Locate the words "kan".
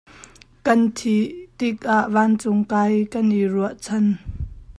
0.65-0.81, 3.11-3.27